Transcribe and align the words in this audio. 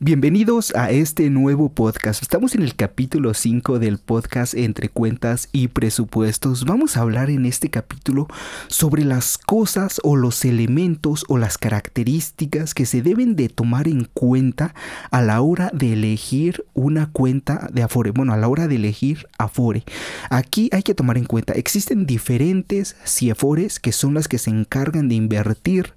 Bienvenidos 0.00 0.74
a 0.74 0.90
este 0.90 1.30
nuevo 1.30 1.68
podcast. 1.68 2.20
Estamos 2.20 2.56
en 2.56 2.62
el 2.62 2.74
capítulo 2.74 3.32
5 3.32 3.78
del 3.78 3.98
podcast 3.98 4.54
Entre 4.54 4.88
Cuentas 4.88 5.48
y 5.52 5.68
Presupuestos. 5.68 6.64
Vamos 6.64 6.96
a 6.96 7.02
hablar 7.02 7.30
en 7.30 7.46
este 7.46 7.70
capítulo 7.70 8.26
sobre 8.66 9.04
las 9.04 9.38
cosas 9.38 10.00
o 10.02 10.16
los 10.16 10.44
elementos 10.44 11.24
o 11.28 11.38
las 11.38 11.58
características 11.58 12.74
que 12.74 12.86
se 12.86 13.02
deben 13.02 13.36
de 13.36 13.48
tomar 13.48 13.86
en 13.86 14.08
cuenta 14.12 14.74
a 15.12 15.22
la 15.22 15.40
hora 15.40 15.70
de 15.72 15.92
elegir 15.92 16.64
una 16.74 17.12
cuenta 17.12 17.68
de 17.72 17.84
Afore. 17.84 18.10
Bueno, 18.10 18.32
a 18.32 18.36
la 18.36 18.48
hora 18.48 18.66
de 18.66 18.74
elegir 18.74 19.28
Afore. 19.38 19.84
Aquí 20.28 20.70
hay 20.72 20.82
que 20.82 20.96
tomar 20.96 21.18
en 21.18 21.24
cuenta, 21.26 21.52
existen 21.52 22.04
diferentes 22.04 22.96
CIEFORES 23.06 23.78
que 23.78 23.92
son 23.92 24.14
las 24.14 24.26
que 24.26 24.38
se 24.38 24.50
encargan 24.50 25.08
de 25.08 25.14
invertir 25.14 25.94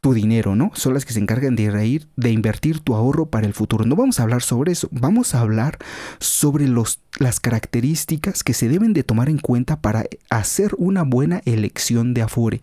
tu 0.00 0.14
dinero, 0.14 0.56
¿no? 0.56 0.70
Son 0.74 0.94
las 0.94 1.04
que 1.04 1.12
se 1.12 1.20
encargan 1.20 1.56
de 1.56 1.70
reír, 1.70 2.08
de 2.16 2.30
invertir 2.30 2.80
tu 2.80 2.94
ahorro 2.94 3.26
para 3.26 3.46
el 3.46 3.54
futuro. 3.54 3.84
No 3.84 3.96
vamos 3.96 4.20
a 4.20 4.22
hablar 4.22 4.42
sobre 4.42 4.72
eso, 4.72 4.88
vamos 4.90 5.34
a 5.34 5.40
hablar 5.40 5.78
sobre 6.18 6.68
los, 6.68 7.00
las 7.18 7.40
características 7.40 8.44
que 8.44 8.54
se 8.54 8.68
deben 8.68 8.92
de 8.92 9.02
tomar 9.02 9.28
en 9.28 9.38
cuenta 9.38 9.80
para 9.80 10.04
hacer 10.30 10.72
una 10.78 11.02
buena 11.02 11.42
elección 11.44 12.14
de 12.14 12.22
Afore. 12.22 12.60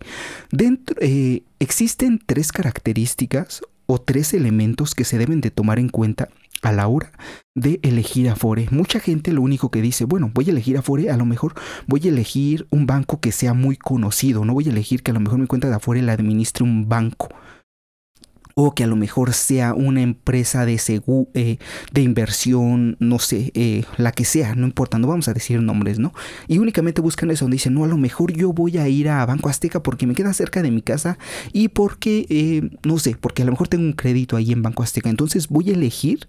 Dentro, 0.50 0.96
eh, 1.00 1.42
existen 1.58 2.20
tres 2.24 2.52
características 2.52 3.62
o 3.86 4.00
tres 4.00 4.34
elementos 4.34 4.94
que 4.94 5.04
se 5.04 5.18
deben 5.18 5.40
de 5.40 5.50
tomar 5.50 5.78
en 5.78 5.88
cuenta 5.88 6.28
a 6.66 6.72
la 6.72 6.88
hora 6.88 7.12
de 7.54 7.78
elegir 7.82 8.28
Afore. 8.28 8.66
Mucha 8.70 8.98
gente 8.98 9.32
lo 9.32 9.40
único 9.40 9.70
que 9.70 9.80
dice, 9.80 10.04
bueno, 10.04 10.30
voy 10.34 10.46
a 10.48 10.50
elegir 10.50 10.76
Afore, 10.76 11.10
a 11.10 11.16
lo 11.16 11.24
mejor 11.24 11.54
voy 11.86 12.00
a 12.04 12.08
elegir 12.08 12.66
un 12.70 12.86
banco 12.86 13.20
que 13.20 13.30
sea 13.30 13.54
muy 13.54 13.76
conocido, 13.76 14.44
no 14.44 14.52
voy 14.52 14.66
a 14.66 14.70
elegir 14.70 15.02
que 15.02 15.12
a 15.12 15.14
lo 15.14 15.20
mejor 15.20 15.38
mi 15.38 15.46
cuenta 15.46 15.68
de 15.68 15.74
Afore 15.74 16.02
la 16.02 16.12
administre 16.12 16.64
un 16.64 16.88
banco 16.88 17.28
o 18.58 18.74
que 18.74 18.84
a 18.84 18.86
lo 18.86 18.96
mejor 18.96 19.34
sea 19.34 19.74
una 19.74 20.00
empresa 20.00 20.64
de 20.64 20.80
eh, 21.34 21.58
de 21.92 22.00
inversión, 22.00 22.96
no 23.00 23.18
sé, 23.18 23.52
eh, 23.54 23.84
la 23.98 24.12
que 24.12 24.24
sea, 24.24 24.54
no 24.54 24.66
importa, 24.66 24.98
no 24.98 25.06
vamos 25.06 25.28
a 25.28 25.34
decir 25.34 25.60
nombres, 25.60 25.98
¿no? 25.98 26.14
Y 26.48 26.56
únicamente 26.56 27.02
buscan 27.02 27.30
eso, 27.30 27.44
donde 27.44 27.56
dicen, 27.56 27.74
no, 27.74 27.84
a 27.84 27.86
lo 27.86 27.98
mejor 27.98 28.32
yo 28.32 28.54
voy 28.54 28.78
a 28.78 28.88
ir 28.88 29.10
a 29.10 29.26
Banco 29.26 29.50
Azteca 29.50 29.82
porque 29.82 30.06
me 30.06 30.14
queda 30.14 30.32
cerca 30.32 30.62
de 30.62 30.70
mi 30.70 30.80
casa 30.80 31.18
y 31.52 31.68
porque, 31.68 32.24
eh, 32.30 32.70
no 32.82 32.98
sé, 32.98 33.14
porque 33.20 33.42
a 33.42 33.44
lo 33.44 33.52
mejor 33.52 33.68
tengo 33.68 33.84
un 33.84 33.92
crédito 33.92 34.36
ahí 34.36 34.52
en 34.52 34.62
Banco 34.62 34.82
Azteca, 34.82 35.10
entonces 35.10 35.48
voy 35.48 35.68
a 35.68 35.74
elegir 35.74 36.26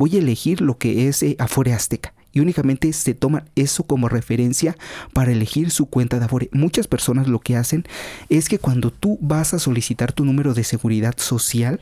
voy 0.00 0.16
a 0.16 0.20
elegir 0.20 0.62
lo 0.62 0.78
que 0.78 1.08
es 1.08 1.22
eh, 1.22 1.36
Afore 1.38 1.74
Azteca. 1.74 2.14
Y 2.32 2.40
únicamente 2.40 2.90
se 2.94 3.12
toma 3.12 3.44
eso 3.54 3.84
como 3.84 4.08
referencia 4.08 4.74
para 5.12 5.30
elegir 5.30 5.70
su 5.70 5.86
cuenta 5.90 6.18
de 6.18 6.24
Afore. 6.24 6.48
Muchas 6.52 6.88
personas 6.88 7.28
lo 7.28 7.40
que 7.40 7.54
hacen 7.54 7.84
es 8.30 8.48
que 8.48 8.58
cuando 8.58 8.92
tú 8.92 9.18
vas 9.20 9.52
a 9.52 9.58
solicitar 9.58 10.12
tu 10.12 10.24
número 10.24 10.54
de 10.54 10.64
seguridad 10.64 11.18
social, 11.18 11.80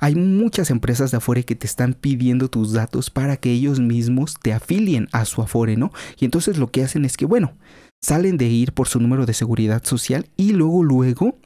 hay 0.00 0.16
muchas 0.16 0.70
empresas 0.70 1.12
de 1.12 1.18
Afore 1.18 1.44
que 1.44 1.54
te 1.54 1.68
están 1.68 1.94
pidiendo 1.94 2.48
tus 2.48 2.72
datos 2.72 3.10
para 3.10 3.36
que 3.36 3.52
ellos 3.52 3.78
mismos 3.78 4.34
te 4.42 4.52
afilien 4.52 5.06
a 5.12 5.24
su 5.24 5.40
Afore, 5.40 5.76
¿no? 5.76 5.92
Y 6.18 6.24
entonces 6.24 6.58
lo 6.58 6.72
que 6.72 6.82
hacen 6.82 7.04
es 7.04 7.16
que, 7.16 7.24
bueno, 7.24 7.56
salen 8.02 8.36
de 8.36 8.46
ir 8.46 8.72
por 8.72 8.88
su 8.88 8.98
número 8.98 9.26
de 9.26 9.34
seguridad 9.34 9.84
social 9.84 10.26
y 10.36 10.54
luego, 10.54 10.82
luego 10.82 11.38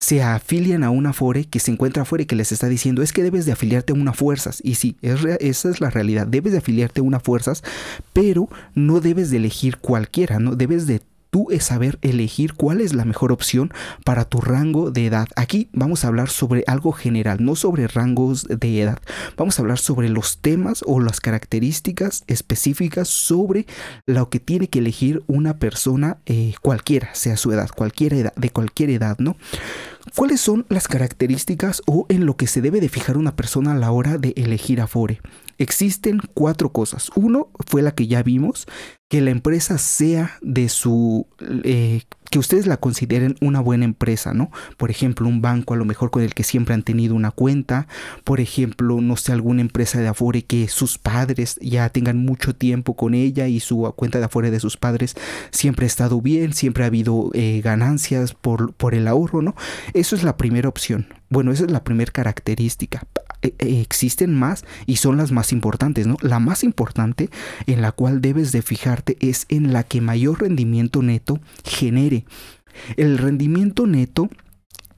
se 0.00 0.22
afilian 0.22 0.84
a 0.84 0.90
una 0.90 1.10
Afore 1.10 1.44
que 1.44 1.58
se 1.58 1.72
encuentra 1.72 2.04
afuera 2.04 2.22
y 2.22 2.26
que 2.26 2.36
les 2.36 2.52
está 2.52 2.68
diciendo 2.68 3.02
es 3.02 3.12
que 3.12 3.22
debes 3.22 3.46
de 3.46 3.52
afiliarte 3.52 3.92
a 3.92 3.96
una 3.96 4.12
fuerzas. 4.12 4.60
Y 4.62 4.76
sí, 4.76 4.96
esa 5.02 5.68
es 5.70 5.80
la 5.80 5.90
realidad. 5.90 6.26
Debes 6.26 6.52
de 6.52 6.58
afiliarte 6.58 7.00
a 7.00 7.02
una 7.02 7.20
fuerzas, 7.20 7.64
pero 8.12 8.48
no 8.74 9.00
debes 9.00 9.30
de 9.30 9.38
elegir 9.38 9.78
cualquiera, 9.78 10.38
¿no? 10.38 10.54
Debes 10.54 10.86
de 10.86 11.02
tú 11.30 11.48
es 11.50 11.64
saber 11.64 11.98
elegir 12.02 12.54
cuál 12.54 12.80
es 12.80 12.94
la 12.94 13.04
mejor 13.04 13.32
opción 13.32 13.72
para 14.04 14.24
tu 14.24 14.40
rango 14.40 14.90
de 14.90 15.06
edad. 15.06 15.28
Aquí 15.36 15.68
vamos 15.72 16.04
a 16.04 16.08
hablar 16.08 16.28
sobre 16.28 16.64
algo 16.66 16.92
general, 16.92 17.44
no 17.44 17.56
sobre 17.56 17.86
rangos 17.88 18.44
de 18.44 18.82
edad. 18.82 18.98
Vamos 19.36 19.58
a 19.58 19.62
hablar 19.62 19.78
sobre 19.78 20.08
los 20.08 20.38
temas 20.38 20.82
o 20.86 21.00
las 21.00 21.20
características 21.20 22.24
específicas 22.26 23.08
sobre 23.08 23.66
lo 24.06 24.30
que 24.30 24.40
tiene 24.40 24.68
que 24.68 24.78
elegir 24.78 25.22
una 25.26 25.58
persona 25.58 26.18
eh, 26.26 26.54
cualquiera, 26.62 27.14
sea 27.14 27.36
su 27.36 27.52
edad, 27.52 27.68
cualquier 27.74 28.14
edad, 28.14 28.34
de 28.34 28.50
cualquier 28.50 28.90
edad, 28.90 29.16
¿no? 29.18 29.36
¿Cuáles 30.14 30.40
son 30.40 30.66
las 30.68 30.88
características 30.88 31.82
o 31.86 32.06
en 32.08 32.26
lo 32.26 32.36
que 32.36 32.46
se 32.46 32.60
debe 32.60 32.80
de 32.80 32.88
fijar 32.88 33.16
una 33.16 33.36
persona 33.36 33.72
a 33.72 33.76
la 33.76 33.90
hora 33.90 34.18
de 34.18 34.32
elegir 34.36 34.80
Afore? 34.80 35.20
Existen 35.58 36.20
cuatro 36.34 36.70
cosas. 36.72 37.10
Uno 37.16 37.50
fue 37.66 37.82
la 37.82 37.92
que 37.92 38.06
ya 38.06 38.22
vimos, 38.22 38.66
que 39.08 39.20
la 39.20 39.30
empresa 39.30 39.78
sea 39.78 40.38
de 40.40 40.68
su... 40.68 41.26
Eh, 41.64 42.02
que 42.30 42.38
ustedes 42.38 42.66
la 42.66 42.76
consideren 42.76 43.36
una 43.40 43.60
buena 43.60 43.84
empresa, 43.84 44.34
¿no? 44.34 44.50
Por 44.76 44.90
ejemplo, 44.90 45.26
un 45.26 45.40
banco 45.40 45.74
a 45.74 45.76
lo 45.76 45.84
mejor 45.84 46.10
con 46.10 46.22
el 46.22 46.34
que 46.34 46.44
siempre 46.44 46.74
han 46.74 46.82
tenido 46.82 47.14
una 47.14 47.30
cuenta, 47.30 47.86
por 48.24 48.40
ejemplo, 48.40 49.00
no 49.00 49.16
sé, 49.16 49.32
alguna 49.32 49.60
empresa 49.60 50.00
de 50.00 50.08
Afore 50.08 50.42
que 50.42 50.68
sus 50.68 50.98
padres 50.98 51.58
ya 51.60 51.88
tengan 51.88 52.18
mucho 52.18 52.54
tiempo 52.54 52.94
con 52.94 53.14
ella 53.14 53.48
y 53.48 53.60
su 53.60 53.92
cuenta 53.96 54.18
de 54.18 54.26
Afore 54.26 54.50
de 54.50 54.60
sus 54.60 54.76
padres 54.76 55.14
siempre 55.50 55.86
ha 55.86 55.88
estado 55.88 56.20
bien, 56.20 56.52
siempre 56.52 56.84
ha 56.84 56.88
habido 56.88 57.30
eh, 57.34 57.60
ganancias 57.62 58.34
por, 58.34 58.72
por 58.74 58.94
el 58.94 59.08
ahorro, 59.08 59.42
¿no? 59.42 59.54
Eso 59.94 60.16
es 60.16 60.22
la 60.22 60.36
primera 60.36 60.68
opción. 60.68 61.06
Bueno, 61.30 61.52
esa 61.52 61.64
es 61.64 61.70
la 61.70 61.84
primera 61.84 62.10
característica. 62.10 63.02
E, 63.42 63.54
e, 63.58 63.80
existen 63.80 64.34
más 64.34 64.64
y 64.86 64.96
son 64.96 65.16
las 65.16 65.30
más 65.30 65.52
importantes, 65.52 66.06
¿no? 66.06 66.16
La 66.22 66.40
más 66.40 66.64
importante 66.64 67.30
en 67.66 67.82
la 67.82 67.92
cual 67.92 68.20
debes 68.20 68.52
de 68.52 68.62
fijarte 68.62 69.16
es 69.20 69.46
en 69.48 69.72
la 69.72 69.84
que 69.84 70.00
mayor 70.00 70.40
rendimiento 70.40 71.02
neto 71.02 71.40
genere. 71.64 72.24
El 72.96 73.18
rendimiento 73.18 73.86
neto 73.86 74.28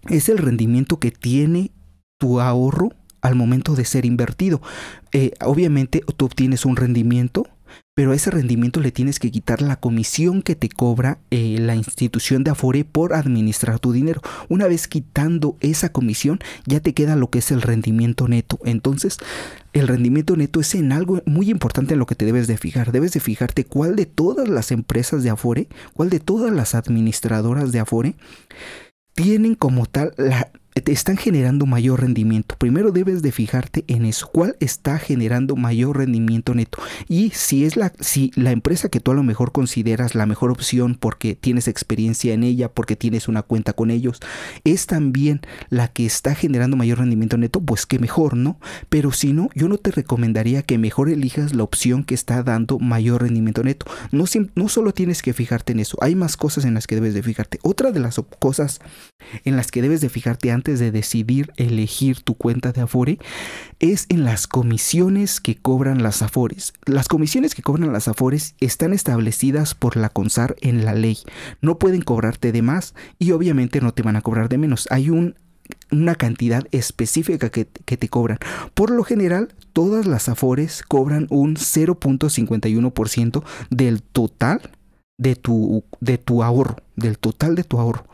es 0.08 0.28
el 0.28 0.38
rendimiento 0.38 0.98
que 0.98 1.10
tiene 1.10 1.72
tu 2.18 2.40
ahorro 2.40 2.90
al 3.20 3.34
momento 3.34 3.74
de 3.74 3.84
ser 3.84 4.06
invertido. 4.06 4.62
Eh, 5.12 5.32
obviamente 5.44 6.02
tú 6.16 6.26
obtienes 6.26 6.64
un 6.64 6.76
rendimiento 6.76 7.46
pero 7.94 8.12
a 8.12 8.14
ese 8.14 8.30
rendimiento 8.30 8.80
le 8.80 8.92
tienes 8.92 9.18
que 9.18 9.30
quitar 9.30 9.60
la 9.60 9.76
comisión 9.76 10.42
que 10.42 10.56
te 10.56 10.68
cobra 10.68 11.18
eh, 11.30 11.56
la 11.60 11.74
institución 11.74 12.44
de 12.44 12.50
Afore 12.50 12.84
por 12.84 13.12
administrar 13.12 13.78
tu 13.78 13.92
dinero. 13.92 14.22
Una 14.48 14.66
vez 14.66 14.88
quitando 14.88 15.56
esa 15.60 15.90
comisión, 15.90 16.40
ya 16.66 16.80
te 16.80 16.94
queda 16.94 17.16
lo 17.16 17.30
que 17.30 17.40
es 17.40 17.50
el 17.50 17.62
rendimiento 17.62 18.28
neto. 18.28 18.58
Entonces, 18.64 19.18
el 19.72 19.88
rendimiento 19.88 20.36
neto 20.36 20.60
es 20.60 20.74
en 20.74 20.92
algo 20.92 21.22
muy 21.26 21.50
importante 21.50 21.94
en 21.94 21.98
lo 21.98 22.06
que 22.06 22.14
te 22.14 22.24
debes 22.24 22.46
de 22.46 22.56
fijar. 22.56 22.92
Debes 22.92 23.12
de 23.12 23.20
fijarte 23.20 23.64
cuál 23.64 23.96
de 23.96 24.06
todas 24.06 24.48
las 24.48 24.72
empresas 24.72 25.22
de 25.22 25.30
Afore, 25.30 25.68
cuál 25.92 26.10
de 26.10 26.20
todas 26.20 26.52
las 26.52 26.74
administradoras 26.74 27.72
de 27.72 27.80
Afore 27.80 28.14
tienen 29.14 29.54
como 29.54 29.86
tal 29.86 30.14
la, 30.16 30.50
te 30.74 30.92
están 30.92 31.16
generando 31.16 31.66
mayor 31.66 32.00
rendimiento. 32.00 32.54
Primero 32.56 32.92
debes 32.92 33.22
de 33.22 33.32
fijarte 33.32 33.84
en 33.88 34.04
eso, 34.04 34.28
cuál 34.32 34.56
está 34.60 34.98
generando 34.98 35.56
mayor 35.56 35.98
rendimiento 35.98 36.54
neto. 36.54 36.78
Y 37.08 37.30
si 37.30 37.64
es 37.64 37.76
la 37.76 37.92
si 37.98 38.30
la 38.36 38.52
empresa 38.52 38.88
que 38.88 39.00
tú 39.00 39.10
a 39.10 39.14
lo 39.14 39.22
mejor 39.22 39.52
consideras 39.52 40.14
la 40.14 40.26
mejor 40.26 40.50
opción 40.50 40.96
porque 40.98 41.34
tienes 41.34 41.66
experiencia 41.66 42.32
en 42.32 42.44
ella, 42.44 42.72
porque 42.72 42.94
tienes 42.96 43.26
una 43.26 43.42
cuenta 43.42 43.72
con 43.72 43.90
ellos, 43.90 44.20
es 44.64 44.86
también 44.86 45.40
la 45.70 45.88
que 45.88 46.06
está 46.06 46.34
generando 46.34 46.76
mayor 46.76 46.98
rendimiento 46.98 47.36
neto, 47.36 47.60
pues 47.60 47.84
que 47.84 47.98
mejor, 47.98 48.36
¿no? 48.36 48.60
Pero 48.88 49.10
si 49.12 49.32
no, 49.32 49.50
yo 49.54 49.68
no 49.68 49.76
te 49.76 49.90
recomendaría 49.90 50.62
que 50.62 50.78
mejor 50.78 51.10
elijas 51.10 51.54
la 51.54 51.64
opción 51.64 52.04
que 52.04 52.14
está 52.14 52.42
dando 52.42 52.78
mayor 52.78 53.22
rendimiento 53.22 53.64
neto. 53.64 53.86
No, 54.12 54.24
no 54.54 54.68
solo 54.68 54.94
tienes 54.94 55.22
que 55.22 55.32
fijarte 55.32 55.72
en 55.72 55.80
eso, 55.80 55.98
hay 56.00 56.14
más 56.14 56.36
cosas 56.36 56.64
en 56.64 56.74
las 56.74 56.86
que 56.86 56.94
debes 56.94 57.14
de 57.14 57.22
fijarte. 57.22 57.58
Otra 57.62 57.90
de 57.90 58.00
las 58.00 58.20
cosas 58.38 58.80
en 59.44 59.56
las 59.56 59.70
que 59.70 59.82
debes 59.82 60.00
de 60.00 60.08
fijarte 60.08 60.50
antes 60.50 60.59
de 60.60 60.90
decidir 60.90 61.52
elegir 61.56 62.20
tu 62.20 62.34
cuenta 62.34 62.72
de 62.72 62.82
Afore 62.82 63.18
es 63.78 64.06
en 64.08 64.24
las 64.24 64.46
comisiones 64.46 65.40
que 65.40 65.56
cobran 65.56 66.02
las 66.02 66.22
Afores. 66.22 66.74
Las 66.84 67.08
comisiones 67.08 67.54
que 67.54 67.62
cobran 67.62 67.92
las 67.92 68.08
Afores 68.08 68.54
están 68.60 68.92
establecidas 68.92 69.74
por 69.74 69.96
la 69.96 70.10
CONSAR 70.10 70.56
en 70.60 70.84
la 70.84 70.94
ley. 70.94 71.18
No 71.62 71.78
pueden 71.78 72.02
cobrarte 72.02 72.52
de 72.52 72.62
más 72.62 72.94
y 73.18 73.32
obviamente 73.32 73.80
no 73.80 73.94
te 73.94 74.02
van 74.02 74.16
a 74.16 74.22
cobrar 74.22 74.48
de 74.48 74.58
menos. 74.58 74.86
Hay 74.90 75.10
un 75.10 75.34
una 75.92 76.16
cantidad 76.16 76.66
específica 76.72 77.48
que, 77.50 77.66
que, 77.66 77.96
te 77.96 78.08
cobran. 78.08 78.38
Por 78.74 78.90
lo 78.90 79.04
general, 79.04 79.54
todas 79.72 80.04
las 80.04 80.28
Afores 80.28 80.82
cobran 80.82 81.28
un 81.30 81.54
0.51% 81.54 83.44
del 83.70 84.02
total 84.02 84.60
de 85.20 85.36
tu, 85.36 85.84
de 86.00 86.18
tu 86.18 86.42
ahorro, 86.42 86.76
del 86.96 87.18
total 87.18 87.54
de 87.54 87.64
tu 87.64 87.78
ahorro. 87.78 88.06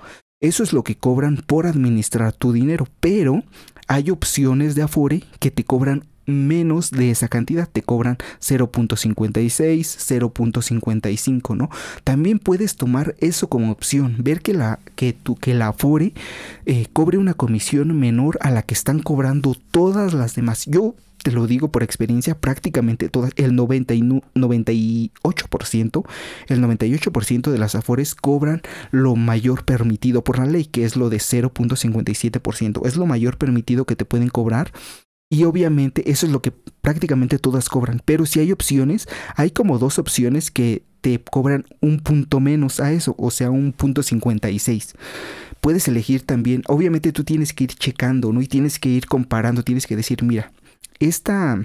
Eso 0.46 0.62
es 0.62 0.72
lo 0.72 0.84
que 0.84 0.94
cobran 0.94 1.38
por 1.44 1.66
administrar 1.66 2.32
tu 2.32 2.52
dinero, 2.52 2.86
pero 3.00 3.42
hay 3.88 4.10
opciones 4.10 4.76
de 4.76 4.82
Afore 4.82 5.24
que 5.40 5.50
te 5.50 5.64
cobran 5.64 6.04
menos 6.24 6.92
de 6.92 7.10
esa 7.10 7.26
cantidad, 7.26 7.68
te 7.68 7.82
cobran 7.82 8.16
0.56, 8.40 10.30
0.55, 10.30 11.56
¿no? 11.56 11.68
También 12.04 12.38
puedes 12.38 12.76
tomar 12.76 13.16
eso 13.18 13.48
como 13.48 13.72
opción, 13.72 14.14
ver 14.20 14.40
que 14.40 14.54
la, 14.54 14.78
que 14.94 15.12
tu, 15.12 15.34
que 15.34 15.52
la 15.52 15.68
Afore 15.68 16.12
eh, 16.64 16.86
cobre 16.92 17.18
una 17.18 17.34
comisión 17.34 17.98
menor 17.98 18.38
a 18.40 18.52
la 18.52 18.62
que 18.62 18.74
están 18.74 19.00
cobrando 19.00 19.56
todas 19.72 20.14
las 20.14 20.36
demás. 20.36 20.64
Yo 20.66 20.94
te 21.26 21.32
lo 21.32 21.48
digo 21.48 21.72
por 21.72 21.82
experiencia, 21.82 22.38
prácticamente 22.38 23.08
todas, 23.08 23.32
el 23.34 23.56
98%, 23.56 26.04
el 26.46 26.62
98% 26.62 27.50
de 27.50 27.58
las 27.58 27.74
afores 27.74 28.14
cobran 28.14 28.62
lo 28.92 29.16
mayor 29.16 29.64
permitido 29.64 30.22
por 30.22 30.38
la 30.38 30.46
ley, 30.46 30.66
que 30.66 30.84
es 30.84 30.94
lo 30.94 31.10
de 31.10 31.16
0.57%. 31.16 32.86
Es 32.86 32.94
lo 32.94 33.06
mayor 33.06 33.38
permitido 33.38 33.86
que 33.86 33.96
te 33.96 34.04
pueden 34.04 34.28
cobrar 34.28 34.70
Y 35.28 35.42
obviamente 35.42 36.12
eso 36.12 36.26
es 36.26 36.32
lo 36.32 36.42
que 36.42 36.52
prácticamente 36.52 37.40
todas 37.40 37.68
cobran. 37.68 38.00
Pero 38.04 38.24
si 38.24 38.38
hay 38.38 38.52
opciones, 38.52 39.08
hay 39.34 39.50
como 39.50 39.80
dos 39.80 39.98
opciones 39.98 40.52
que 40.52 40.84
te 41.00 41.20
cobran 41.20 41.64
un 41.80 41.98
punto 41.98 42.38
menos 42.38 42.78
a 42.78 42.92
eso, 42.92 43.16
o 43.18 43.32
sea, 43.32 43.50
un 43.50 43.72
punto 43.72 44.04
56. 44.04 44.94
Puedes 45.60 45.88
elegir 45.88 46.22
también, 46.22 46.62
obviamente 46.68 47.10
tú 47.10 47.24
tienes 47.24 47.52
que 47.52 47.64
ir 47.64 47.74
checando, 47.74 48.32
¿no? 48.32 48.42
Y 48.42 48.46
tienes 48.46 48.78
que 48.78 48.90
ir 48.90 49.06
comparando, 49.06 49.64
tienes 49.64 49.88
que 49.88 49.96
decir, 49.96 50.22
mira, 50.22 50.52
esta, 50.98 51.64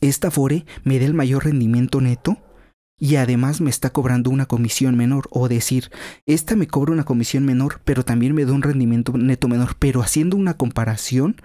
esta 0.00 0.30
Fore 0.30 0.64
me 0.84 0.98
da 0.98 1.06
el 1.06 1.14
mayor 1.14 1.44
rendimiento 1.44 2.00
neto 2.00 2.38
y 2.98 3.16
además 3.16 3.60
me 3.60 3.70
está 3.70 3.90
cobrando 3.90 4.30
una 4.30 4.46
comisión 4.46 4.96
menor. 4.96 5.28
O 5.30 5.48
decir, 5.48 5.90
esta 6.24 6.56
me 6.56 6.66
cobra 6.66 6.92
una 6.92 7.04
comisión 7.04 7.44
menor, 7.44 7.80
pero 7.84 8.04
también 8.04 8.34
me 8.34 8.44
da 8.44 8.52
un 8.52 8.62
rendimiento 8.62 9.12
neto 9.16 9.48
menor. 9.48 9.76
Pero 9.78 10.02
haciendo 10.02 10.36
una 10.36 10.54
comparación, 10.54 11.36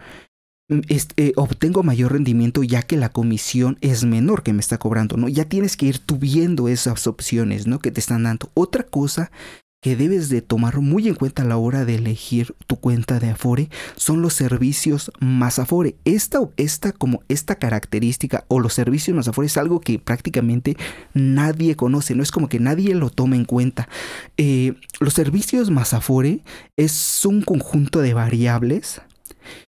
mm, 0.70 0.80
eh, 1.18 1.34
obtengo 1.36 1.84
mayor 1.84 2.14
rendimiento 2.14 2.64
ya 2.64 2.84
que 2.84 2.96
la 2.96 3.10
comisión 3.10 3.78
es 3.82 4.06
menor 4.06 4.44
que 4.44 4.54
me 4.54 4.62
está 4.62 4.78
cobrando, 4.78 5.18
¿no? 5.18 5.28
Ya 5.28 5.46
tienes 5.46 5.76
que 5.76 5.88
ir 5.88 6.00
tú 6.00 6.18
viendo 6.18 6.70
esas 6.70 7.06
opciones, 7.08 7.68
¿no? 7.68 7.80
Que 7.80 7.92
te 7.92 8.00
están 8.00 8.24
dando. 8.24 8.50
Otra 8.54 8.84
cosa 8.84 9.32
que 9.82 9.96
debes 9.96 10.30
de 10.30 10.44
tomar 10.44 10.80
muy 10.80 11.08
en 11.08 11.16
cuenta 11.16 11.42
a 11.42 11.46
la 11.46 11.58
hora 11.58 11.86
de 11.86 11.96
elegir 11.96 12.56
tu 12.68 12.76
cuenta 12.76 13.20
de 13.20 13.32
Afore 13.32 13.70
son 13.96 14.22
los 14.22 14.34
servicios 14.34 15.12
más 15.20 15.58
Afore. 15.58 15.96
Esta, 16.06 16.40
esta, 16.58 16.92
como 16.92 17.24
esta 17.30 17.56
característica 17.56 18.46
o 18.48 18.60
los 18.60 18.74
servicios 18.74 19.18
más 19.18 19.28
Afore 19.28 19.48
es 19.48 19.58
algo 19.58 19.82
que 19.82 19.98
prácticamente 19.98 20.78
nadie 21.16 21.76
conoce, 21.76 22.14
no 22.14 22.22
es 22.22 22.32
como 22.32 22.48
que 22.48 22.60
nadie 22.60 22.94
lo 22.94 23.10
tome 23.10 23.38
en 23.38 23.46
cuenta. 23.46 23.90
Eh, 24.38 24.76
los 25.00 25.16
servicios 25.16 25.72
más 25.72 25.96
Afore 25.96 26.44
es 26.78 27.26
un 27.26 27.42
conjunto 27.42 28.02
de 28.02 28.14
variables 28.14 29.02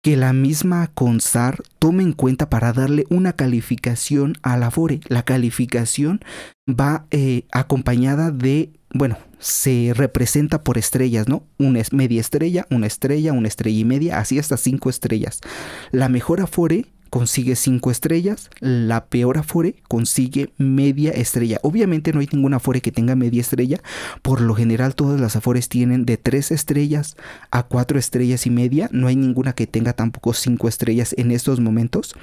que 0.03 0.17
la 0.17 0.33
misma 0.33 0.89
CONSAR 0.89 1.63
tome 1.79 2.03
en 2.03 2.13
cuenta 2.13 2.51
para 2.51 2.73
darle 2.73 3.07
una 3.09 3.35
calificación 3.35 4.37
a 4.43 4.57
la 4.57 4.67
Afore. 4.67 5.01
La 5.07 5.25
calificación 5.25 6.21
va 6.69 7.07
eh, 7.13 7.45
acompañada 7.53 8.33
de 8.33 8.73
bueno, 8.95 9.17
se 9.39 9.93
representa 9.95 10.63
por 10.63 10.79
estrellas, 10.79 11.29
¿no? 11.29 11.45
Una 11.59 11.83
media 11.93 12.21
estrella, 12.21 12.67
una 12.71 12.87
estrella, 12.87 13.33
una 13.33 13.49
estrella 13.49 13.79
y 13.79 13.85
media, 13.85 14.19
así 14.19 14.39
hasta 14.39 14.57
cinco 14.57 14.91
estrellas. 14.91 15.41
La 15.91 16.09
mejor 16.09 16.41
Afore 16.41 16.87
consigue 17.13 17.57
5 17.57 17.91
estrellas, 17.91 18.49
la 18.61 19.05
peor 19.05 19.37
Afore 19.37 19.75
consigue 19.87 20.51
media 20.57 21.11
estrella. 21.11 21.59
Obviamente 21.63 22.11
no 22.15 22.21
hay 22.21 22.29
ninguna 22.33 22.57
Afore 22.57 22.81
que 22.81 22.91
tenga 22.91 23.15
media 23.17 23.43
estrella, 23.43 23.83
por 24.23 24.41
lo 24.41 24.55
general 24.55 24.95
todas 24.95 25.21
las 25.21 25.37
Afores 25.37 25.69
tienen 25.69 26.07
de 26.07 26.17
3 26.17 26.53
estrellas 26.53 27.19
a 27.51 27.65
4 27.65 27.99
estrellas 27.99 28.47
y 28.47 28.51
media, 28.51 28.89
no 28.93 29.09
hay 29.09 29.17
ninguna 29.17 29.53
que 29.53 29.67
tenga 29.67 29.93
tampoco 29.93 30.33
5 30.33 30.67
estrellas 30.69 31.15
en 31.19 31.33
estos 31.33 31.61
momentos, 31.61 32.15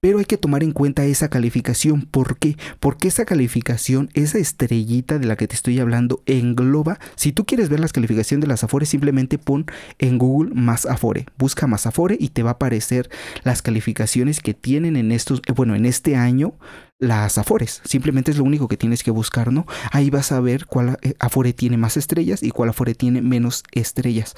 pero 0.00 0.18
hay 0.18 0.24
que 0.24 0.38
tomar 0.38 0.64
en 0.64 0.72
cuenta 0.72 1.04
esa 1.04 1.28
calificación, 1.28 2.02
¿por 2.02 2.36
qué? 2.36 2.56
Porque 2.80 3.06
esa 3.06 3.26
calificación, 3.26 4.10
esa 4.14 4.38
estrellita 4.38 5.20
de 5.20 5.26
la 5.26 5.36
que 5.36 5.46
te 5.46 5.54
estoy 5.54 5.78
hablando, 5.78 6.24
engloba, 6.26 6.98
si 7.14 7.30
tú 7.30 7.44
quieres 7.44 7.68
ver 7.68 7.78
las 7.78 7.92
calificaciones 7.92 8.42
de 8.42 8.48
las 8.48 8.64
Afores, 8.64 8.88
simplemente 8.88 9.38
pon 9.38 9.66
en 10.00 10.18
Google 10.18 10.52
más 10.52 10.84
Afore, 10.84 11.26
busca 11.38 11.68
más 11.68 11.86
Afore 11.86 12.16
y 12.18 12.30
te 12.30 12.42
va 12.42 12.50
a 12.50 12.54
aparecer 12.54 13.08
las 13.44 13.62
calificaciones 13.62 14.15
que 14.42 14.54
tienen 14.54 14.96
en 14.96 15.12
estos, 15.12 15.42
eh, 15.46 15.52
bueno, 15.52 15.74
en 15.74 15.84
este 15.84 16.16
año 16.16 16.54
las 16.98 17.36
Afores. 17.36 17.82
Simplemente 17.84 18.30
es 18.30 18.38
lo 18.38 18.44
único 18.44 18.68
que 18.68 18.76
tienes 18.76 19.02
que 19.02 19.10
buscar, 19.10 19.52
¿no? 19.52 19.66
Ahí 19.92 20.08
vas 20.08 20.32
a 20.32 20.40
ver 20.40 20.66
cuál 20.66 20.98
eh, 21.02 21.14
Afore 21.18 21.52
tiene 21.52 21.76
más 21.76 21.96
estrellas 21.96 22.42
y 22.42 22.50
cuál 22.50 22.70
Afore 22.70 22.94
tiene 22.94 23.20
menos 23.20 23.62
estrellas 23.72 24.34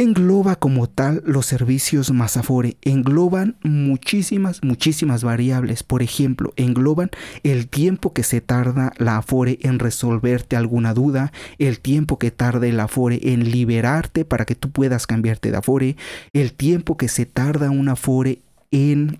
engloba 0.00 0.56
como 0.56 0.88
tal 0.88 1.22
los 1.26 1.46
servicios 1.46 2.12
más 2.12 2.36
Afore? 2.36 2.76
Engloban 2.82 3.56
muchísimas, 3.62 4.62
muchísimas 4.62 5.24
variables. 5.24 5.82
Por 5.82 6.02
ejemplo, 6.02 6.52
engloban 6.56 7.10
el 7.42 7.68
tiempo 7.68 8.12
que 8.12 8.22
se 8.22 8.40
tarda 8.40 8.92
la 8.98 9.16
Afore 9.16 9.58
en 9.62 9.78
resolverte 9.78 10.56
alguna 10.56 10.94
duda, 10.94 11.32
el 11.58 11.80
tiempo 11.80 12.18
que 12.18 12.30
tarda 12.30 12.68
la 12.68 12.84
Afore 12.84 13.20
en 13.22 13.50
liberarte 13.50 14.24
para 14.24 14.44
que 14.44 14.54
tú 14.54 14.70
puedas 14.70 15.06
cambiarte 15.06 15.50
de 15.50 15.56
Afore, 15.56 15.96
el 16.32 16.52
tiempo 16.52 16.96
que 16.96 17.08
se 17.08 17.26
tarda 17.26 17.70
una 17.70 17.92
Afore 17.92 18.42
en, 18.70 19.18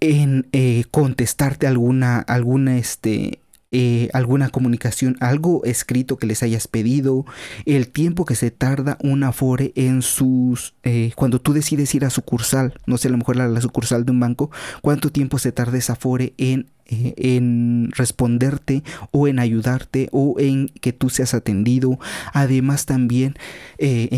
en 0.00 0.48
eh, 0.52 0.84
contestarte 0.90 1.66
alguna, 1.66 2.20
alguna, 2.20 2.78
este, 2.78 3.40
eh, 3.72 4.08
alguna 4.12 4.48
comunicación, 4.48 5.16
algo 5.20 5.64
escrito 5.64 6.16
que 6.16 6.26
les 6.26 6.42
hayas 6.42 6.66
pedido, 6.66 7.24
el 7.66 7.88
tiempo 7.88 8.24
que 8.24 8.34
se 8.34 8.50
tarda 8.50 8.98
un 9.00 9.22
Afore 9.22 9.72
en 9.76 10.02
sus, 10.02 10.74
eh, 10.82 11.12
cuando 11.14 11.40
tú 11.40 11.52
decides 11.52 11.94
ir 11.94 12.04
a 12.04 12.10
sucursal, 12.10 12.74
no 12.86 12.98
sé, 12.98 13.06
a 13.06 13.10
lo 13.12 13.18
mejor 13.18 13.36
la, 13.36 13.46
la 13.46 13.60
sucursal 13.60 14.04
de 14.04 14.10
un 14.10 14.18
banco, 14.18 14.50
cuánto 14.82 15.10
tiempo 15.12 15.38
se 15.38 15.52
tarda 15.52 15.78
esa 15.78 15.92
Afore 15.92 16.34
en 16.36 16.66
en 16.90 17.90
responderte 17.94 18.82
o 19.10 19.28
en 19.28 19.38
ayudarte 19.38 20.08
o 20.12 20.36
en 20.38 20.68
que 20.80 20.92
tú 20.92 21.10
seas 21.10 21.34
atendido. 21.34 21.98
Además 22.32 22.86
también 22.86 23.36
eh, 23.78 24.08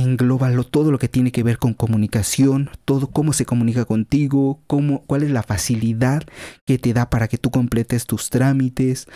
todo 0.71 0.91
lo 0.91 0.99
que 0.99 1.09
tiene 1.09 1.33
que 1.33 1.43
ver 1.43 1.59
con 1.59 1.75
comunicación, 1.75 2.71
todo 2.85 3.09
cómo 3.09 3.33
se 3.33 3.45
comunica 3.45 3.85
contigo, 3.85 4.61
cómo, 4.67 5.03
cuál 5.07 5.23
es 5.23 5.31
la 5.31 5.43
facilidad 5.43 6.23
que 6.67 6.79
te 6.79 6.93
da 6.93 7.11
para 7.11 7.29
que 7.29 7.39
tú 7.39 7.51
completes 7.51 8.07
tus 8.07 8.31
trámites, 8.31 9.07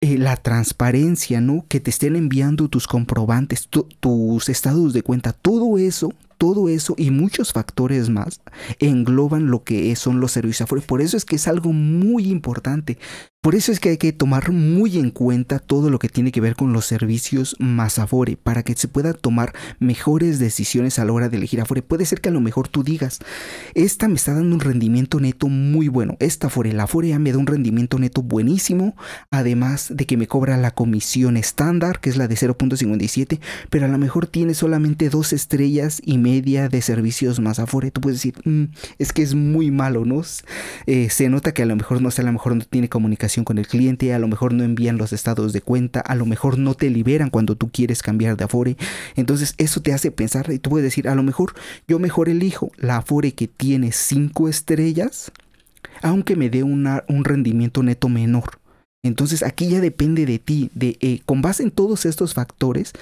eh, 0.00 0.18
la 0.18 0.36
transparencia, 0.36 1.40
¿no? 1.40 1.64
Que 1.68 1.80
te 1.80 1.90
estén 1.90 2.16
enviando 2.16 2.68
tus 2.68 2.86
comprobantes, 2.86 3.68
tus 3.68 4.48
estados 4.48 4.92
de 4.92 5.02
cuenta, 5.02 5.32
todo 5.32 5.78
eso 5.78 6.12
todo 6.44 6.68
eso 6.68 6.94
y 6.98 7.10
muchos 7.10 7.54
factores 7.54 8.10
más 8.10 8.42
engloban 8.78 9.50
lo 9.50 9.64
que 9.64 9.96
son 9.96 10.20
los 10.20 10.32
servicios 10.32 10.60
afuera. 10.60 10.84
Por 10.86 11.00
eso 11.00 11.16
es 11.16 11.24
que 11.24 11.36
es 11.36 11.48
algo 11.48 11.72
muy 11.72 12.28
importante. 12.30 12.98
Por 13.44 13.54
eso 13.54 13.72
es 13.72 13.78
que 13.78 13.90
hay 13.90 13.98
que 13.98 14.14
tomar 14.14 14.52
muy 14.52 14.98
en 14.98 15.10
cuenta 15.10 15.58
todo 15.58 15.90
lo 15.90 15.98
que 15.98 16.08
tiene 16.08 16.32
que 16.32 16.40
ver 16.40 16.56
con 16.56 16.72
los 16.72 16.86
servicios 16.86 17.56
más 17.58 17.98
Afore 17.98 18.38
para 18.38 18.62
que 18.62 18.72
se 18.74 18.88
puedan 18.88 19.18
tomar 19.20 19.52
mejores 19.78 20.38
decisiones 20.38 20.98
a 20.98 21.04
la 21.04 21.12
hora 21.12 21.28
de 21.28 21.36
elegir 21.36 21.60
Afore. 21.60 21.82
Puede 21.82 22.06
ser 22.06 22.22
que 22.22 22.30
a 22.30 22.32
lo 22.32 22.40
mejor 22.40 22.68
tú 22.68 22.82
digas, 22.82 23.18
esta 23.74 24.08
me 24.08 24.14
está 24.14 24.32
dando 24.32 24.54
un 24.54 24.62
rendimiento 24.62 25.20
neto 25.20 25.48
muy 25.48 25.88
bueno. 25.88 26.16
Esta 26.20 26.46
Afore, 26.46 26.72
la 26.72 26.84
Afore 26.84 27.18
me 27.18 27.32
da 27.32 27.38
un 27.38 27.46
rendimiento 27.46 27.98
neto 27.98 28.22
buenísimo, 28.22 28.96
además 29.30 29.92
de 29.94 30.06
que 30.06 30.16
me 30.16 30.26
cobra 30.26 30.56
la 30.56 30.70
comisión 30.70 31.36
estándar, 31.36 32.00
que 32.00 32.08
es 32.08 32.16
la 32.16 32.28
de 32.28 32.36
0.57, 32.36 33.40
pero 33.68 33.84
a 33.84 33.88
lo 33.90 33.98
mejor 33.98 34.26
tiene 34.26 34.54
solamente 34.54 35.10
dos 35.10 35.34
estrellas 35.34 36.00
y 36.02 36.16
media 36.16 36.70
de 36.70 36.80
servicios 36.80 37.40
más 37.40 37.58
Afore. 37.58 37.90
Tú 37.90 38.00
puedes 38.00 38.20
decir, 38.20 38.40
mm, 38.46 38.72
es 38.98 39.12
que 39.12 39.20
es 39.20 39.34
muy 39.34 39.70
malo, 39.70 40.06
¿no? 40.06 40.22
Eh, 40.86 41.10
se 41.10 41.28
nota 41.28 41.52
que 41.52 41.62
a 41.62 41.66
lo 41.66 41.76
mejor 41.76 42.00
no 42.00 42.10
sé, 42.10 42.22
a 42.22 42.24
lo 42.24 42.32
mejor 42.32 42.56
no 42.56 42.64
tiene 42.64 42.88
comunicación 42.88 43.33
con 43.42 43.58
el 43.58 43.66
cliente, 43.66 44.14
a 44.14 44.20
lo 44.20 44.28
mejor 44.28 44.52
no 44.52 44.62
envían 44.62 44.96
los 44.96 45.12
estados 45.12 45.52
de 45.52 45.60
cuenta, 45.60 45.98
a 45.98 46.14
lo 46.14 46.26
mejor 46.26 46.58
no 46.58 46.74
te 46.74 46.90
liberan 46.90 47.30
cuando 47.30 47.56
tú 47.56 47.70
quieres 47.72 48.02
cambiar 48.02 48.36
de 48.36 48.44
Afore. 48.44 48.76
Entonces 49.16 49.54
eso 49.58 49.82
te 49.82 49.92
hace 49.92 50.12
pensar 50.12 50.52
y 50.52 50.60
tú 50.60 50.70
puedes 50.70 50.84
decir, 50.84 51.08
a 51.08 51.16
lo 51.16 51.24
mejor 51.24 51.54
yo 51.88 51.98
mejor 51.98 52.28
elijo 52.28 52.70
la 52.76 52.98
Afore 52.98 53.32
que 53.32 53.48
tiene 53.48 53.90
5 53.90 54.48
estrellas, 54.48 55.32
aunque 56.02 56.36
me 56.36 56.50
dé 56.50 56.62
un 56.62 57.24
rendimiento 57.24 57.82
neto 57.82 58.08
menor. 58.08 58.60
Entonces 59.02 59.42
aquí 59.42 59.68
ya 59.68 59.80
depende 59.80 60.24
de 60.26 60.38
ti, 60.38 60.70
de 60.74 60.96
eh, 61.00 61.20
con 61.26 61.42
base 61.42 61.62
en 61.62 61.70
todos 61.70 62.06
estos 62.06 62.32
factores, 62.32 62.92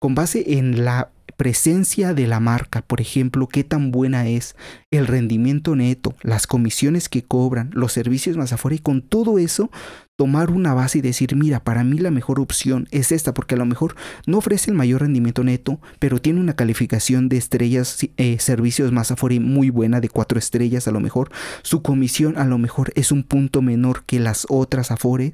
con 0.00 0.14
base 0.14 0.58
en 0.58 0.84
la 0.84 1.10
presencia 1.36 2.14
de 2.14 2.26
la 2.26 2.40
marca, 2.40 2.82
por 2.82 3.00
ejemplo, 3.00 3.48
qué 3.48 3.64
tan 3.64 3.90
buena 3.90 4.28
es, 4.28 4.56
el 4.90 5.06
rendimiento 5.06 5.76
neto, 5.76 6.14
las 6.22 6.46
comisiones 6.46 7.08
que 7.08 7.22
cobran, 7.22 7.70
los 7.72 7.92
servicios 7.92 8.36
más 8.36 8.52
afuera 8.52 8.76
y 8.76 8.78
con 8.78 9.02
todo 9.02 9.38
eso 9.38 9.70
tomar 10.16 10.50
una 10.50 10.74
base 10.74 10.98
y 10.98 11.02
decir, 11.02 11.34
mira, 11.34 11.64
para 11.64 11.82
mí 11.82 11.98
la 11.98 12.10
mejor 12.10 12.38
opción 12.38 12.86
es 12.90 13.10
esta, 13.10 13.34
porque 13.34 13.56
a 13.56 13.58
lo 13.58 13.66
mejor 13.66 13.96
no 14.26 14.38
ofrece 14.38 14.70
el 14.70 14.76
mayor 14.76 15.00
rendimiento 15.00 15.42
neto, 15.42 15.80
pero 15.98 16.20
tiene 16.20 16.40
una 16.40 16.54
calificación 16.54 17.28
de 17.28 17.36
estrellas, 17.36 17.98
eh, 18.16 18.38
servicios 18.38 18.92
más 18.92 19.10
afuera 19.10 19.40
muy 19.40 19.70
buena, 19.70 20.00
de 20.00 20.08
cuatro 20.08 20.38
estrellas 20.38 20.86
a 20.86 20.92
lo 20.92 21.00
mejor, 21.00 21.30
su 21.62 21.82
comisión 21.82 22.38
a 22.38 22.44
lo 22.44 22.58
mejor 22.58 22.92
es 22.94 23.10
un 23.10 23.24
punto 23.24 23.62
menor 23.62 24.04
que 24.04 24.20
las 24.20 24.46
otras 24.48 24.90
Afore, 24.90 25.32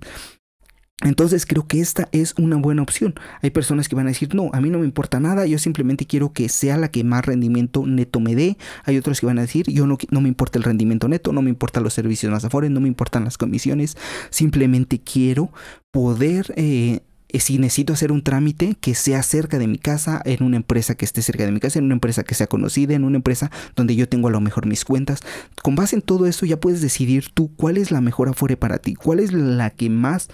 entonces 1.03 1.47
creo 1.47 1.67
que 1.67 1.81
esta 1.81 2.09
es 2.13 2.35
una 2.39 2.57
buena 2.57 2.83
opción. 2.83 3.15
Hay 3.41 3.51
personas 3.51 3.89
que 3.89 3.97
van 3.97 4.07
a 4.07 4.11
decir, 4.11 4.35
no, 4.35 4.51
a 4.53 4.61
mí 4.61 4.69
no 4.69 4.79
me 4.79 4.85
importa 4.85 5.19
nada, 5.19 5.47
yo 5.47 5.59
simplemente 5.59 6.07
quiero 6.07 6.33
que 6.33 6.49
sea 6.49 6.77
la 6.77 6.91
que 6.91 7.05
más 7.05 7.25
rendimiento 7.25 7.87
neto 7.87 8.21
me 8.21 8.35
dé. 8.35 8.59
Hay 8.85 8.99
otros 8.99 9.21
que 9.21 9.27
van 9.27 9.39
a 9.39 9.43
decir, 9.43 9.67
yo 9.71 9.87
no, 9.87 9.97
no 10.11 10.21
me 10.21 10.29
importa 10.29 10.59
el 10.59 10.65
rendimiento 10.65 11.09
neto, 11.09 11.33
no 11.33 11.41
me 11.41 11.51
importan 11.51 11.85
los 11.85 11.95
servicios 11.95 12.31
más 12.31 12.45
afores, 12.45 12.71
no 12.71 12.81
me 12.81 12.89
importan 12.89 13.25
las 13.25 13.39
comisiones, 13.39 13.97
simplemente 14.29 15.01
quiero 15.01 15.51
poder 15.91 16.53
eh, 16.57 17.01
si 17.39 17.59
necesito 17.59 17.93
hacer 17.93 18.13
un 18.13 18.23
trámite 18.23 18.77
que 18.81 18.95
sea 18.95 19.23
cerca 19.23 19.59
de 19.59 19.67
mi 19.67 19.79
casa, 19.79 20.21
en 20.25 20.43
una 20.43 20.57
empresa 20.57 20.95
que 20.95 21.05
esté 21.05 21.23
cerca 21.23 21.45
de 21.45 21.53
mi 21.53 21.61
casa, 21.61 21.79
en 21.79 21.85
una 21.85 21.95
empresa 21.95 22.25
que 22.25 22.35
sea 22.35 22.47
conocida, 22.47 22.95
en 22.95 23.05
una 23.05 23.17
empresa 23.17 23.51
donde 23.77 23.95
yo 23.95 24.09
tengo 24.09 24.29
a 24.29 24.31
lo 24.31 24.41
mejor 24.41 24.67
mis 24.67 24.85
cuentas. 24.85 25.21
Con 25.63 25.77
base 25.77 25.97
en 25.97 26.03
todo 26.03 26.27
eso 26.27 26.47
ya 26.47 26.59
puedes 26.59 26.81
decidir 26.81 27.29
tú 27.33 27.55
cuál 27.57 27.77
es 27.77 27.91
la 27.91 28.01
mejor 28.01 28.29
afuera 28.29 28.57
para 28.57 28.79
ti, 28.79 28.95
cuál 28.95 29.21
es 29.21 29.33
la 29.33 29.71
que 29.71 29.91
más, 29.91 30.29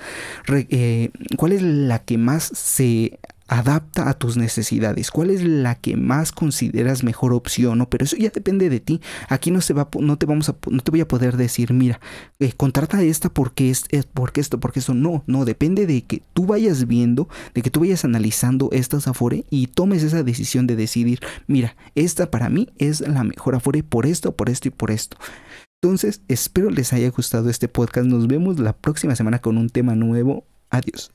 eh, 0.48 1.10
cuál 1.36 1.52
es 1.52 1.62
la 1.62 1.98
que 2.00 2.18
más 2.18 2.44
se 2.54 3.18
adapta 3.48 4.08
a 4.08 4.14
tus 4.14 4.36
necesidades. 4.36 5.10
¿Cuál 5.10 5.30
es 5.30 5.42
la 5.42 5.74
que 5.74 5.96
más 5.96 6.32
consideras 6.32 7.02
mejor 7.04 7.32
opción? 7.32 7.78
¿no? 7.78 7.88
Pero 7.88 8.04
eso 8.04 8.16
ya 8.16 8.30
depende 8.30 8.68
de 8.68 8.80
ti. 8.80 9.00
Aquí 9.28 9.50
no, 9.50 9.60
se 9.60 9.74
va, 9.74 9.88
no, 9.98 10.18
te 10.18 10.26
vamos 10.26 10.48
a, 10.48 10.56
no 10.70 10.80
te 10.80 10.90
voy 10.90 11.00
a 11.00 11.08
poder 11.08 11.36
decir, 11.36 11.72
mira, 11.72 12.00
eh, 12.38 12.52
contrata 12.52 13.02
esta 13.02 13.28
porque 13.28 13.70
es, 13.70 13.84
es, 13.90 14.06
porque 14.06 14.40
esto, 14.40 14.60
porque 14.60 14.80
eso. 14.80 14.94
No, 14.94 15.22
no, 15.26 15.44
depende 15.44 15.86
de 15.86 16.02
que 16.02 16.22
tú 16.32 16.46
vayas 16.46 16.86
viendo, 16.86 17.28
de 17.54 17.62
que 17.62 17.70
tú 17.70 17.80
vayas 17.80 18.04
analizando 18.04 18.68
estas 18.72 19.08
Afore 19.08 19.44
y 19.50 19.68
tomes 19.68 20.02
esa 20.02 20.22
decisión 20.22 20.66
de 20.66 20.76
decidir, 20.76 21.20
mira, 21.46 21.76
esta 21.94 22.30
para 22.30 22.48
mí 22.48 22.68
es 22.78 23.00
la 23.00 23.24
mejor 23.24 23.54
Afore 23.54 23.82
por 23.82 24.06
esto, 24.06 24.34
por 24.34 24.50
esto 24.50 24.68
y 24.68 24.70
por 24.70 24.90
esto. 24.90 25.16
Entonces, 25.82 26.22
espero 26.28 26.70
les 26.70 26.92
haya 26.92 27.10
gustado 27.10 27.50
este 27.50 27.68
podcast. 27.68 28.06
Nos 28.06 28.26
vemos 28.26 28.58
la 28.58 28.72
próxima 28.72 29.14
semana 29.14 29.40
con 29.40 29.58
un 29.58 29.68
tema 29.68 29.94
nuevo. 29.94 30.44
Adiós. 30.70 31.12